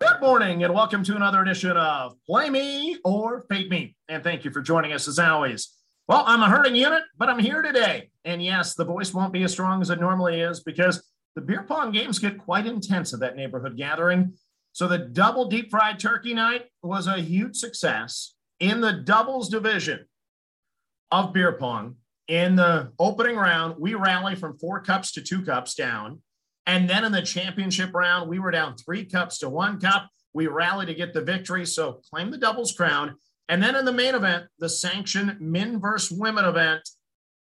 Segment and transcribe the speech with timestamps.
[0.00, 3.96] Good morning, and welcome to another edition of Play Me or Fade Me.
[4.08, 5.74] And thank you for joining us as always.
[6.06, 8.10] Well, I'm a hurting unit, but I'm here today.
[8.24, 11.02] And yes, the voice won't be as strong as it normally is because
[11.34, 14.34] the beer pong games get quite intense at that neighborhood gathering.
[14.72, 20.06] So the double deep fried turkey night was a huge success in the doubles division
[21.10, 21.96] of beer pong.
[22.28, 26.20] In the opening round, we rally from four cups to two cups down.
[26.68, 30.10] And then in the championship round, we were down three cups to one cup.
[30.34, 33.16] We rallied to get the victory, so claim the doubles crown.
[33.48, 36.86] And then in the main event, the sanctioned men versus women event,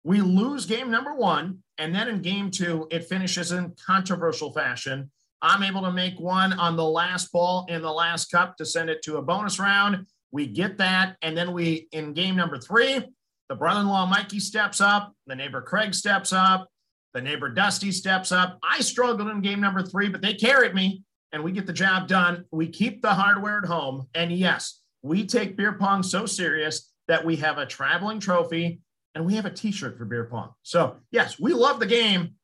[0.03, 1.63] we lose game number one.
[1.79, 5.09] And then in game two, it finishes in controversial fashion.
[5.41, 8.91] I'm able to make one on the last ball in the last cup to send
[8.91, 10.05] it to a bonus round.
[10.31, 11.17] We get that.
[11.23, 13.03] And then we, in game number three,
[13.49, 16.69] the brother in law Mikey steps up, the neighbor Craig steps up,
[17.15, 18.59] the neighbor Dusty steps up.
[18.61, 22.09] I struggled in game number three, but they carried me and we get the job
[22.09, 22.43] done.
[22.51, 24.07] We keep the hardware at home.
[24.13, 28.81] And yes, we take beer pong so serious that we have a traveling trophy
[29.15, 30.51] and we have a t shirt for beer pong.
[30.63, 32.35] So, yes, we love the game.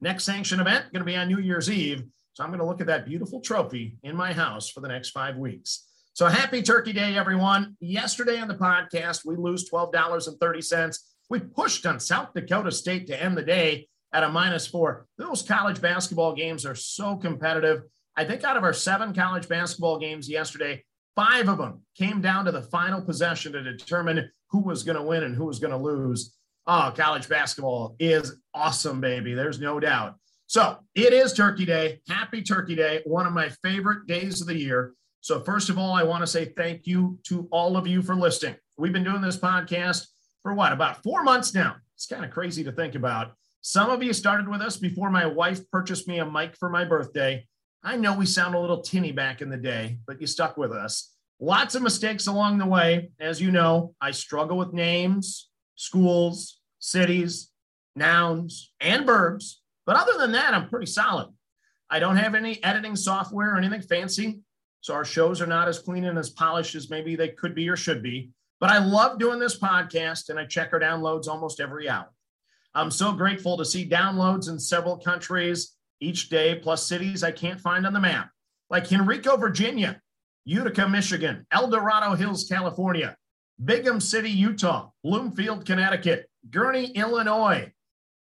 [0.00, 2.04] Next sanction event going to be on New Year's Eve.
[2.34, 5.10] So, I'm going to look at that beautiful trophy in my house for the next
[5.10, 5.88] five weeks.
[6.12, 7.76] So, happy Turkey Day, everyone.
[7.80, 10.98] Yesterday on the podcast, we lose $12.30
[11.30, 15.06] we pushed on South Dakota State to end the day at a minus four.
[15.16, 17.82] Those college basketball games are so competitive.
[18.16, 22.44] I think out of our seven college basketball games yesterday, five of them came down
[22.44, 25.70] to the final possession to determine who was going to win and who was going
[25.70, 26.36] to lose.
[26.66, 29.32] Oh, college basketball is awesome, baby.
[29.32, 30.16] There's no doubt.
[30.48, 32.00] So it is Turkey Day.
[32.08, 34.94] Happy Turkey Day, one of my favorite days of the year.
[35.20, 38.16] So, first of all, I want to say thank you to all of you for
[38.16, 38.56] listening.
[38.78, 40.06] We've been doing this podcast
[40.42, 41.76] for what, about four months now.
[41.94, 43.32] It's kind of crazy to think about.
[43.60, 46.84] Some of you started with us before my wife purchased me a mic for my
[46.84, 47.46] birthday.
[47.82, 50.72] I know we sound a little tinny back in the day, but you stuck with
[50.72, 51.14] us.
[51.40, 53.10] Lots of mistakes along the way.
[53.18, 57.50] As you know, I struggle with names, schools, cities,
[57.96, 59.62] nouns, and verbs.
[59.86, 61.28] But other than that, I'm pretty solid.
[61.88, 64.40] I don't have any editing software or anything fancy.
[64.80, 67.68] So our shows are not as clean and as polished as maybe they could be
[67.68, 68.30] or should be.
[68.60, 72.10] But I love doing this podcast and I check our downloads almost every hour.
[72.74, 77.60] I'm so grateful to see downloads in several countries each day, plus cities I can't
[77.60, 78.30] find on the map,
[78.68, 80.00] like Henrico, Virginia,
[80.44, 83.16] Utica, Michigan, El Dorado Hills, California,
[83.58, 87.72] Brigham City, Utah, Bloomfield, Connecticut, Gurnee, Illinois,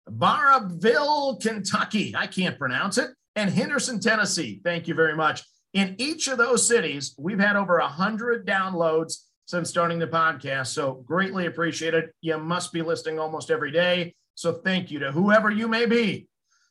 [0.10, 2.16] Barabville, Kentucky.
[2.16, 3.12] I can't pronounce it.
[3.36, 4.62] And Henderson, Tennessee.
[4.64, 5.44] Thank you very much.
[5.74, 10.68] In each of those cities, we've had over 100 downloads since starting the podcast.
[10.68, 12.12] So greatly appreciated.
[12.22, 14.16] You must be listening almost every day.
[14.36, 16.28] So thank you to whoever you may be.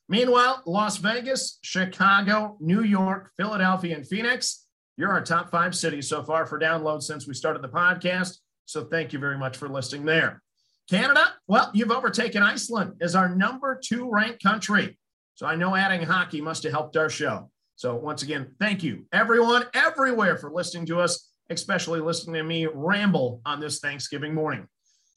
[0.09, 4.67] Meanwhile, Las Vegas, Chicago, New York, Philadelphia, and Phoenix,
[4.97, 8.39] you're our top five cities so far for downloads since we started the podcast.
[8.67, 10.43] So thank you very much for listening there.
[10.91, 14.99] Canada, well, you've overtaken Iceland as our number two ranked country.
[15.35, 17.51] So I know adding hockey must have helped our show.
[17.77, 22.67] So once again, thank you everyone everywhere for listening to us especially listening to me
[22.67, 24.67] ramble on this Thanksgiving morning.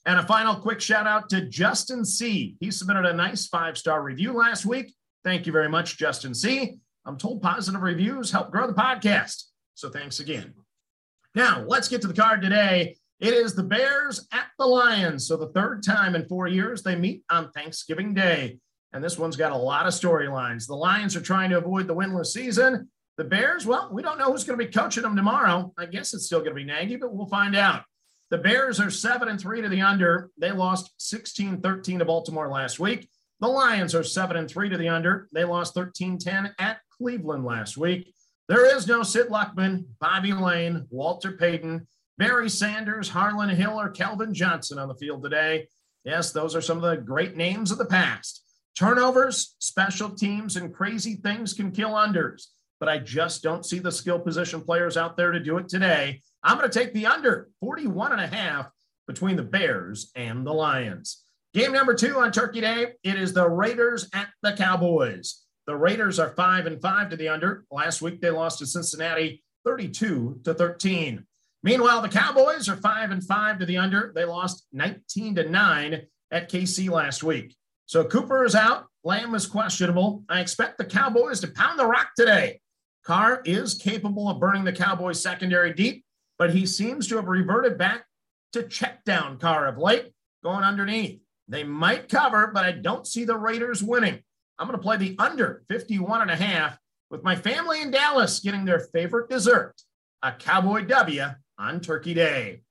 [0.06, 2.58] And a final quick shout out to Justin C.
[2.60, 4.94] He submitted a nice five star review last week.
[5.24, 6.78] Thank you very much, Justin C.
[7.06, 9.44] I'm told positive reviews help grow the podcast.
[9.74, 10.54] So thanks again.
[11.34, 12.98] Now, let's get to the card today.
[13.20, 15.28] It is the Bears at the Lions.
[15.28, 18.60] So the third time in four years they meet on Thanksgiving Day.
[18.94, 20.68] And this one's got a lot of storylines.
[20.68, 22.90] The Lions are trying to avoid the winless season.
[23.18, 25.74] The Bears, well, we don't know who's going to be coaching them tomorrow.
[25.78, 27.84] I guess it's still going to be Nagy, but we'll find out.
[28.30, 30.32] The Bears are 7 and 3 to the under.
[30.38, 33.08] They lost 16 13 to Baltimore last week.
[33.40, 35.30] The Lions are 7 and 3 to the under.
[35.32, 38.14] They lost 13 10 at Cleveland last week.
[38.50, 44.34] There is no Sid Luckman, Bobby Layne, Walter Payton, Barry Sanders, Harlan Hill, or Calvin
[44.34, 45.68] Johnson on the field today.
[46.04, 48.44] Yes, those are some of the great names of the past.
[48.78, 52.48] Turnovers, special teams, and crazy things can kill unders
[52.80, 56.22] but I just don't see the skill position players out there to do it today.
[56.44, 58.70] I'm going to take the under 41 and a half
[59.08, 61.24] between the Bears and the Lions.
[61.54, 65.44] Game number two on Turkey Day, it is the Raiders at the Cowboys.
[65.68, 67.66] The Raiders are five and five to the under.
[67.72, 71.26] Last week they lost to Cincinnati 32 to 13.
[71.64, 74.12] Meanwhile, the Cowboys are five and five to the under.
[74.14, 77.56] They lost 19 to nine at KC last week.
[77.88, 78.86] So Cooper is out.
[79.04, 80.24] Lamb is questionable.
[80.30, 82.60] I expect the Cowboys to pound the rock today.
[83.06, 86.04] Carr is capable of burning the Cowboys secondary deep,
[86.40, 88.06] but he seems to have reverted back
[88.54, 90.12] to check down Carr of late,
[90.44, 91.22] going underneath.
[91.48, 94.22] They might cover, but I don't see the Raiders winning.
[94.58, 96.78] I'm going to play the under 51 and a half
[97.12, 99.76] with my family in Dallas getting their favorite dessert,
[100.24, 101.26] a Cowboy W
[101.60, 102.62] on Turkey Day.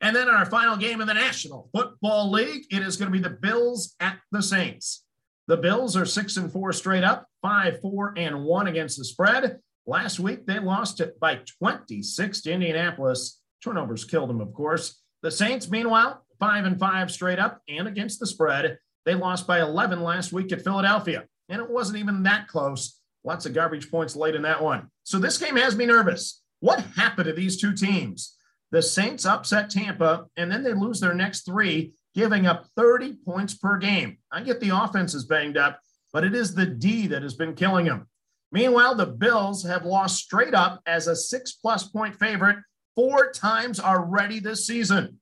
[0.00, 3.22] And then our final game in the National Football League, it is going to be
[3.22, 5.04] the Bills at the Saints.
[5.48, 9.58] The Bills are six and four straight up, five, four, and one against the spread.
[9.86, 13.40] Last week, they lost it by 26 to Indianapolis.
[13.62, 15.02] Turnovers killed them, of course.
[15.22, 18.78] The Saints, meanwhile, five and five straight up and against the spread.
[19.04, 23.00] They lost by 11 last week at Philadelphia, and it wasn't even that close.
[23.24, 24.88] Lots of garbage points late in that one.
[25.04, 26.42] So this game has me nervous.
[26.60, 28.36] What happened to these two teams?
[28.70, 33.54] The Saints upset Tampa, and then they lose their next three, giving up 30 points
[33.54, 34.18] per game.
[34.30, 35.80] I get the offense is banged up,
[36.12, 38.08] but it is the D that has been killing them.
[38.50, 42.58] Meanwhile, the Bills have lost straight up as a six plus point favorite
[42.94, 45.20] four times already this season.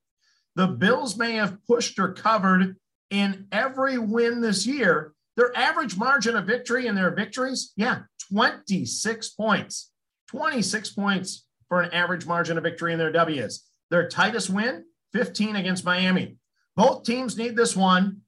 [0.54, 2.76] The Bills may have pushed or covered
[3.10, 5.12] in every win this year.
[5.36, 8.00] Their average margin of victory in their victories, yeah,
[8.32, 9.90] 26 points.
[10.28, 13.64] 26 points for an average margin of victory in their W's.
[13.90, 16.36] Their tightest win, 15 against Miami.
[16.74, 18.22] Both teams need this one.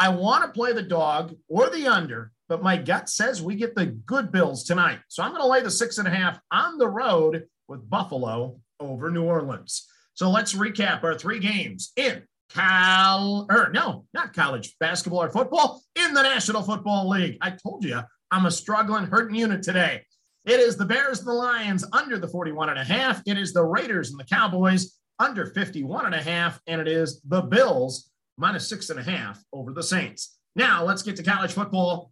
[0.00, 3.74] I want to play the dog or the under, but my gut says we get
[3.74, 5.00] the good Bills tonight.
[5.08, 8.58] So I'm going to lay the six and a half on the road with Buffalo
[8.80, 9.86] over New Orleans.
[10.14, 15.82] So let's recap our three games in Cal, or no, not college basketball or football,
[15.94, 17.36] in the National Football League.
[17.42, 18.00] I told you
[18.30, 20.06] I'm a struggling, hurting unit today.
[20.46, 23.20] It is the Bears and the Lions under the 41 and a half.
[23.26, 26.58] It is the Raiders and the Cowboys under 51 and a half.
[26.66, 28.09] And it is the Bills
[28.40, 30.38] minus six and a half over the Saints.
[30.56, 32.10] Now let's get to college football.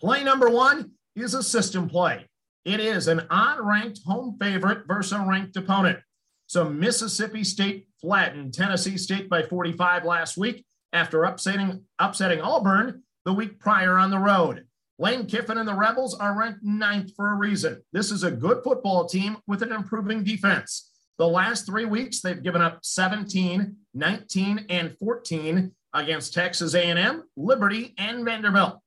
[0.00, 2.26] Play number one is a system play.
[2.64, 5.98] It is an unranked home favorite versus a ranked opponent.
[6.46, 13.32] So Mississippi State flattened Tennessee State by 45 last week after upsetting, upsetting Auburn the
[13.32, 14.64] week prior on the road.
[14.98, 17.82] Lane Kiffin and the Rebels are ranked ninth for a reason.
[17.92, 20.90] This is a good football team with an improving defense.
[21.18, 27.94] The last three weeks, they've given up 17, 19, and 14 against Texas A&M, Liberty,
[27.98, 28.78] and Vanderbilt.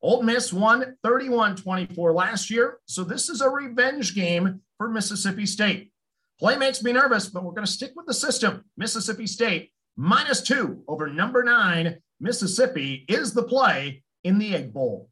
[0.00, 5.90] Ole Miss won 31-24 last year, so this is a revenge game for Mississippi State.
[6.38, 8.64] Play makes me nervous, but we're going to stick with the system.
[8.76, 11.96] Mississippi State minus two over number nine.
[12.20, 15.08] Mississippi is the play in the Egg Bowl.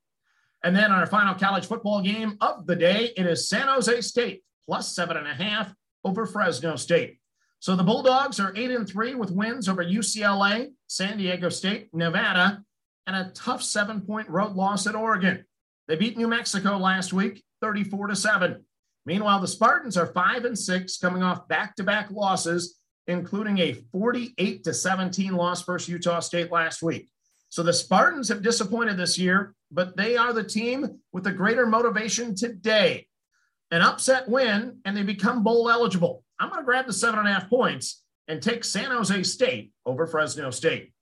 [0.62, 4.44] And then our final college football game of the day, it is San Jose State
[4.64, 5.74] plus seven and a half
[6.04, 7.18] over Fresno State.
[7.60, 12.64] So the Bulldogs are eight and three with wins over UCLA, San Diego State, Nevada,
[13.06, 15.44] and a tough seven point road loss at Oregon.
[15.88, 18.64] They beat New Mexico last week, 34 to seven.
[19.06, 23.74] Meanwhile, the Spartans are five and six, coming off back to back losses, including a
[23.92, 27.10] 48 to 17 loss versus Utah State last week.
[27.48, 31.66] So the Spartans have disappointed this year, but they are the team with the greater
[31.66, 33.06] motivation today.
[33.72, 36.22] An upset win, and they become bowl eligible.
[36.38, 39.72] I'm going to grab the seven and a half points and take San Jose State
[39.84, 40.92] over Fresno State.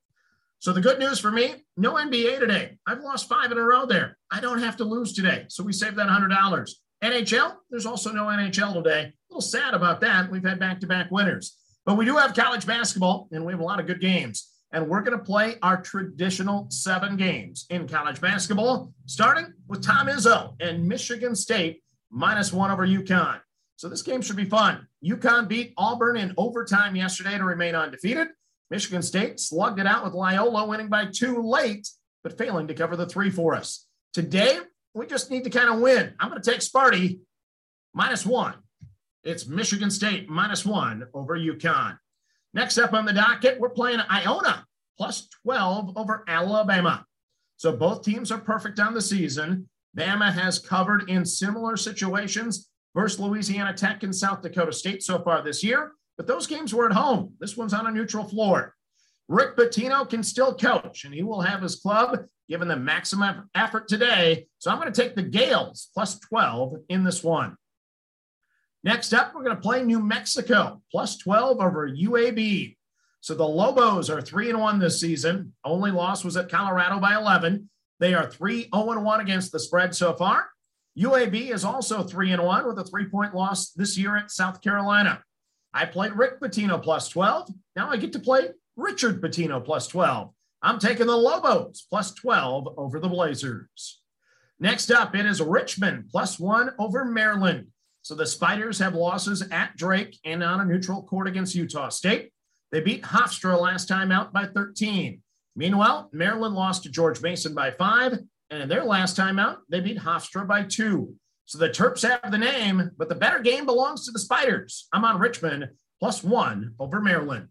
[0.61, 2.79] So the good news for me, no NBA today.
[2.87, 4.17] I've lost five in a row there.
[4.31, 5.47] I don't have to lose today.
[5.49, 6.71] So we saved that $100.
[7.03, 9.01] NHL, there's also no NHL today.
[9.01, 10.31] A little sad about that.
[10.31, 11.59] We've had back to back winners.
[11.85, 14.89] But we do have college basketball, and we have a lot of good games and
[14.89, 20.55] we're going to play our traditional seven games in college basketball, starting with Tom Izzo
[20.61, 23.41] and Michigan State minus one over UConn.
[23.77, 24.87] So this game should be fun.
[25.05, 28.29] UConn beat Auburn in overtime yesterday to remain undefeated.
[28.71, 31.89] Michigan State slugged it out with Loyola, winning by two late,
[32.23, 33.87] but failing to cover the three for us.
[34.13, 34.59] Today,
[34.95, 36.15] we just need to kind of win.
[36.21, 37.21] I'm going to take Sparty
[37.95, 38.55] minus one.
[39.25, 41.99] It's Michigan State minus one over UConn.
[42.53, 47.07] Next up on the docket, we're playing Iona plus 12 over Alabama.
[47.57, 49.69] So both teams are perfect on the season.
[49.97, 55.43] Bama has covered in similar situations versus Louisiana Tech and South Dakota State so far
[55.43, 57.35] this year, but those games were at home.
[57.41, 58.75] This one's on a neutral floor.
[59.29, 63.87] Rick Pitino can still coach, and he will have his club given the maximum effort
[63.87, 64.49] today.
[64.59, 67.57] So I'm going to take the Gaels plus 12 in this one.
[68.83, 72.77] Next up, we're going to play New Mexico plus 12 over UAB.
[73.21, 75.53] So the Lobos are three and one this season.
[75.65, 77.69] Only loss was at Colorado by 11.
[78.01, 80.49] They are 3 0 1 against the spread so far.
[80.99, 85.23] UAB is also 3 1 with a three point loss this year at South Carolina.
[85.73, 87.51] I played Rick Pitino plus 12.
[87.77, 90.33] Now I get to play Richard Pitino plus 12.
[90.63, 94.01] I'm taking the Lobos plus 12 over the Blazers.
[94.59, 97.69] Next up, it is Richmond plus one over Maryland.
[98.03, 102.33] So the Spiders have losses at Drake and on a neutral court against Utah State.
[102.73, 105.23] They beat Hofstra last time out by 13.
[105.57, 108.19] Meanwhile, Maryland lost to George Mason by five,
[108.51, 111.15] and in their last time out, they beat Hofstra by two.
[111.47, 114.87] So the Terps have the name, but the better game belongs to the Spiders.
[114.93, 117.49] I'm on Richmond plus one over Maryland.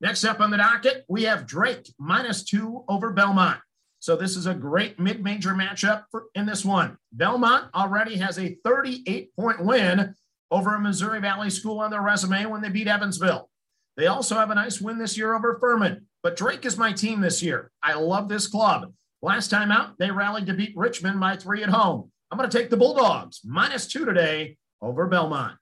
[0.00, 3.60] Next up on the docket, we have Drake minus two over Belmont.
[4.00, 6.96] So this is a great mid-major matchup for, in this one.
[7.12, 10.14] Belmont already has a 38-point win
[10.50, 13.50] over a Missouri Valley school on their resume when they beat Evansville.
[13.98, 16.06] They also have a nice win this year over Furman.
[16.22, 17.72] But Drake is my team this year.
[17.82, 18.92] I love this club.
[19.22, 22.10] Last time out, they rallied to beat Richmond by three at home.
[22.30, 25.58] I'm going to take the Bulldogs minus two today over Belmont.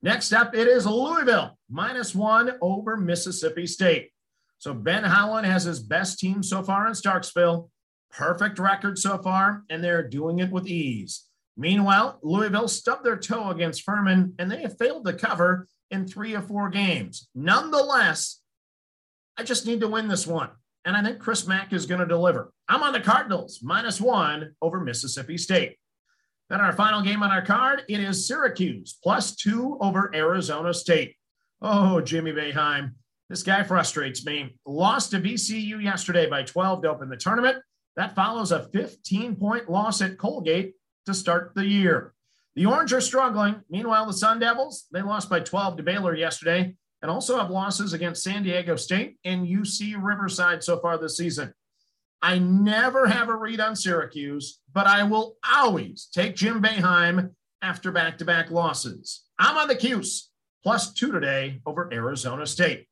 [0.00, 4.10] Next up, it is Louisville minus one over Mississippi State.
[4.56, 7.68] So Ben Howland has his best team so far in Starkville,
[8.10, 11.28] Perfect record so far, and they're doing it with ease.
[11.56, 16.34] Meanwhile, Louisville stubbed their toe against Furman, and they have failed to cover in three
[16.34, 17.28] or four games.
[17.34, 18.40] Nonetheless,
[19.36, 20.50] I just need to win this one.
[20.84, 22.52] And I think Chris Mack is going to deliver.
[22.68, 25.76] I'm on the Cardinals, minus one over Mississippi State.
[26.50, 31.14] Then our final game on our card, it is Syracuse, plus two over Arizona State.
[31.60, 32.94] Oh, Jimmy Boeheim,
[33.30, 34.56] this guy frustrates me.
[34.66, 37.58] Lost to VCU yesterday by 12 to open the tournament.
[37.96, 40.74] That follows a 15 point loss at Colgate
[41.06, 42.12] to start the year.
[42.54, 43.62] The Orange are struggling.
[43.70, 47.92] Meanwhile, the Sun Devils, they lost by 12 to Baylor yesterday and also have losses
[47.92, 51.54] against San Diego State and UC Riverside so far this season.
[52.20, 57.30] I never have a read on Syracuse, but I will always take Jim Boeheim
[57.62, 59.24] after back to back losses.
[59.38, 60.30] I'm on the Cuse
[60.62, 62.86] plus two today over Arizona State.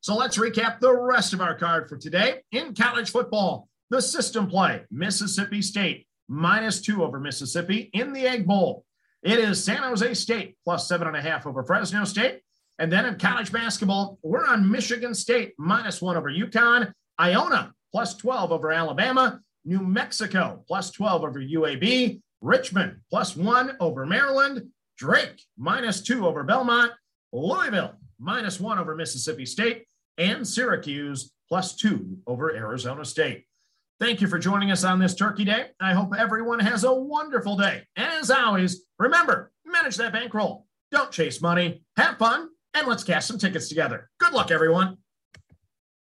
[0.00, 2.42] So let's recap the rest of our card for today.
[2.52, 8.46] In college football, the system play Mississippi State minus two over Mississippi in the Egg
[8.46, 8.84] Bowl.
[9.22, 12.40] It is San Jose State plus seven and a half over Fresno State.
[12.78, 18.14] And then in college basketball, we're on Michigan State minus one over UConn, Iona plus
[18.16, 24.68] 12 over Alabama, New Mexico plus 12 over UAB, Richmond plus one over Maryland,
[24.98, 26.92] Drake minus two over Belmont,
[27.32, 29.86] Louisville minus one over Mississippi State,
[30.18, 33.46] and Syracuse plus two over Arizona State.
[33.98, 35.68] Thank you for joining us on this Turkey Day.
[35.80, 37.82] I hope everyone has a wonderful day.
[37.96, 40.66] And as always, remember, manage that bankroll.
[40.90, 41.82] Don't chase money.
[41.96, 44.10] Have fun and let's cash some tickets together.
[44.20, 44.98] Good luck, everyone.